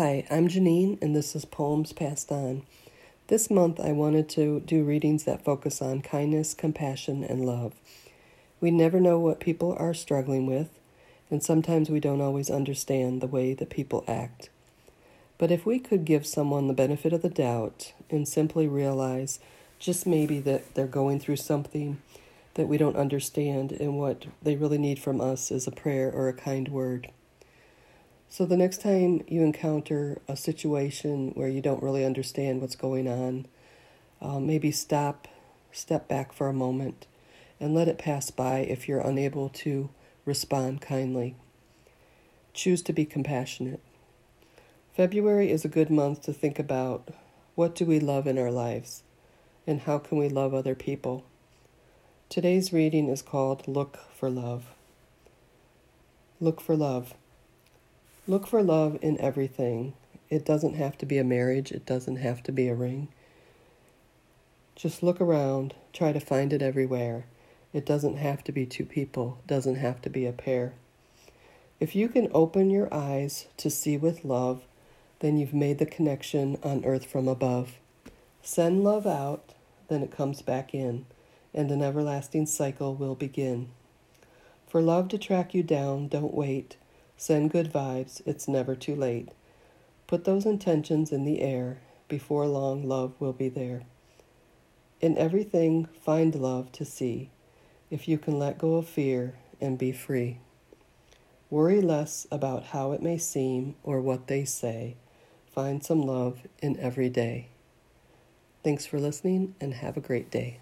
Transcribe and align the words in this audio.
Hi, 0.00 0.24
I'm 0.30 0.46
Janine, 0.46 1.02
and 1.02 1.16
this 1.16 1.34
is 1.34 1.44
Poems 1.44 1.92
Passed 1.92 2.30
On. 2.30 2.62
This 3.26 3.50
month, 3.50 3.80
I 3.80 3.90
wanted 3.90 4.28
to 4.28 4.60
do 4.60 4.84
readings 4.84 5.24
that 5.24 5.42
focus 5.42 5.82
on 5.82 6.02
kindness, 6.02 6.54
compassion, 6.54 7.24
and 7.24 7.44
love. 7.44 7.74
We 8.60 8.70
never 8.70 9.00
know 9.00 9.18
what 9.18 9.40
people 9.40 9.74
are 9.76 9.92
struggling 9.92 10.46
with, 10.46 10.68
and 11.32 11.42
sometimes 11.42 11.90
we 11.90 11.98
don't 11.98 12.20
always 12.20 12.48
understand 12.48 13.20
the 13.20 13.26
way 13.26 13.54
that 13.54 13.70
people 13.70 14.04
act. 14.06 14.50
But 15.36 15.50
if 15.50 15.66
we 15.66 15.80
could 15.80 16.04
give 16.04 16.28
someone 16.28 16.68
the 16.68 16.74
benefit 16.74 17.12
of 17.12 17.22
the 17.22 17.28
doubt 17.28 17.92
and 18.08 18.28
simply 18.28 18.68
realize 18.68 19.40
just 19.80 20.06
maybe 20.06 20.38
that 20.38 20.76
they're 20.76 20.86
going 20.86 21.18
through 21.18 21.38
something 21.38 22.00
that 22.54 22.68
we 22.68 22.78
don't 22.78 22.96
understand, 22.96 23.72
and 23.72 23.98
what 23.98 24.26
they 24.40 24.54
really 24.54 24.78
need 24.78 25.00
from 25.00 25.20
us 25.20 25.50
is 25.50 25.66
a 25.66 25.72
prayer 25.72 26.08
or 26.08 26.28
a 26.28 26.32
kind 26.32 26.68
word 26.68 27.10
so 28.28 28.44
the 28.44 28.56
next 28.56 28.80
time 28.80 29.22
you 29.26 29.42
encounter 29.42 30.20
a 30.28 30.36
situation 30.36 31.32
where 31.34 31.48
you 31.48 31.60
don't 31.60 31.82
really 31.82 32.04
understand 32.04 32.60
what's 32.60 32.76
going 32.76 33.08
on, 33.08 33.46
uh, 34.20 34.38
maybe 34.38 34.70
stop, 34.70 35.28
step 35.72 36.08
back 36.08 36.32
for 36.32 36.48
a 36.48 36.52
moment, 36.52 37.06
and 37.58 37.74
let 37.74 37.88
it 37.88 37.98
pass 37.98 38.30
by 38.30 38.58
if 38.58 38.86
you're 38.86 39.00
unable 39.00 39.48
to 39.48 39.90
respond 40.24 40.80
kindly. 40.80 41.36
Choose 42.52 42.82
to 42.82 42.92
be 42.92 43.04
compassionate. 43.04 43.80
February 44.94 45.50
is 45.50 45.64
a 45.64 45.68
good 45.68 45.90
month 45.90 46.22
to 46.22 46.32
think 46.32 46.58
about 46.58 47.08
what 47.54 47.74
do 47.74 47.84
we 47.84 47.98
love 47.98 48.26
in 48.26 48.38
our 48.38 48.50
lives 48.50 49.02
and 49.66 49.82
how 49.82 49.98
can 49.98 50.18
we 50.18 50.28
love 50.28 50.52
other 50.52 50.74
people. 50.74 51.24
Today's 52.28 52.72
reading 52.72 53.08
is 53.08 53.22
called 53.22 53.66
Look 53.66 53.98
for 54.14 54.28
Love. 54.28 54.66
Look 56.40 56.60
for 56.60 56.76
love. 56.76 57.14
Look 58.28 58.46
for 58.46 58.62
love 58.62 58.98
in 59.00 59.18
everything. 59.22 59.94
It 60.28 60.44
doesn't 60.44 60.74
have 60.74 60.98
to 60.98 61.06
be 61.06 61.16
a 61.16 61.24
marriage, 61.24 61.72
it 61.72 61.86
doesn't 61.86 62.16
have 62.16 62.42
to 62.42 62.52
be 62.52 62.68
a 62.68 62.74
ring. 62.74 63.08
Just 64.76 65.02
look 65.02 65.18
around, 65.18 65.72
try 65.94 66.12
to 66.12 66.20
find 66.20 66.52
it 66.52 66.60
everywhere. 66.60 67.24
It 67.72 67.86
doesn't 67.86 68.18
have 68.18 68.44
to 68.44 68.52
be 68.52 68.66
two 68.66 68.84
people, 68.84 69.38
doesn't 69.46 69.76
have 69.76 70.02
to 70.02 70.10
be 70.10 70.26
a 70.26 70.32
pair. 70.32 70.74
If 71.80 71.96
you 71.96 72.10
can 72.10 72.28
open 72.34 72.68
your 72.68 72.92
eyes 72.92 73.46
to 73.56 73.70
see 73.70 73.96
with 73.96 74.26
love, 74.26 74.60
then 75.20 75.38
you've 75.38 75.54
made 75.54 75.78
the 75.78 75.86
connection 75.86 76.58
on 76.62 76.84
earth 76.84 77.06
from 77.06 77.28
above. 77.28 77.78
Send 78.42 78.84
love 78.84 79.06
out, 79.06 79.54
then 79.88 80.02
it 80.02 80.10
comes 80.14 80.42
back 80.42 80.74
in, 80.74 81.06
and 81.54 81.70
an 81.70 81.80
everlasting 81.80 82.44
cycle 82.44 82.94
will 82.94 83.14
begin. 83.14 83.70
For 84.66 84.82
love 84.82 85.08
to 85.08 85.18
track 85.18 85.54
you 85.54 85.62
down, 85.62 86.08
don't 86.08 86.34
wait. 86.34 86.76
Send 87.20 87.50
good 87.50 87.72
vibes, 87.72 88.22
it's 88.24 88.46
never 88.46 88.76
too 88.76 88.94
late. 88.94 89.30
Put 90.06 90.24
those 90.24 90.46
intentions 90.46 91.10
in 91.10 91.24
the 91.24 91.42
air, 91.42 91.80
before 92.06 92.46
long 92.46 92.88
love 92.88 93.12
will 93.18 93.32
be 93.32 93.48
there. 93.48 93.82
In 95.00 95.18
everything, 95.18 95.88
find 96.00 96.32
love 96.36 96.70
to 96.72 96.84
see, 96.84 97.30
if 97.90 98.06
you 98.06 98.18
can 98.18 98.38
let 98.38 98.56
go 98.56 98.76
of 98.76 98.88
fear 98.88 99.34
and 99.60 99.76
be 99.76 99.90
free. 99.90 100.38
Worry 101.50 101.80
less 101.80 102.28
about 102.30 102.66
how 102.66 102.92
it 102.92 103.02
may 103.02 103.18
seem 103.18 103.74
or 103.82 104.00
what 104.00 104.28
they 104.28 104.44
say. 104.44 104.94
Find 105.52 105.84
some 105.84 106.02
love 106.02 106.46
in 106.62 106.78
every 106.78 107.08
day. 107.08 107.48
Thanks 108.62 108.86
for 108.86 109.00
listening 109.00 109.56
and 109.60 109.74
have 109.74 109.96
a 109.96 110.00
great 110.00 110.30
day. 110.30 110.60